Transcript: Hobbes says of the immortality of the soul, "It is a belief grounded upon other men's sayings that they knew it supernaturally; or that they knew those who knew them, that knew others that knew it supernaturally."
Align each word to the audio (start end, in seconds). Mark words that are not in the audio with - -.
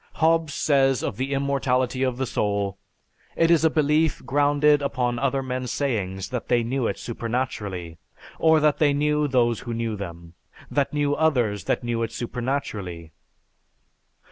Hobbes 0.13 0.55
says 0.55 1.03
of 1.03 1.17
the 1.17 1.31
immortality 1.31 2.01
of 2.01 2.17
the 2.17 2.25
soul, 2.25 2.79
"It 3.35 3.51
is 3.51 3.63
a 3.63 3.69
belief 3.69 4.25
grounded 4.25 4.81
upon 4.81 5.19
other 5.19 5.43
men's 5.43 5.69
sayings 5.71 6.29
that 6.29 6.47
they 6.47 6.63
knew 6.63 6.87
it 6.87 6.97
supernaturally; 6.97 7.99
or 8.39 8.59
that 8.59 8.79
they 8.79 8.93
knew 8.93 9.27
those 9.27 9.59
who 9.59 9.75
knew 9.75 9.95
them, 9.95 10.33
that 10.71 10.91
knew 10.91 11.13
others 11.13 11.65
that 11.65 11.83
knew 11.83 12.01
it 12.01 12.11
supernaturally." 12.11 13.11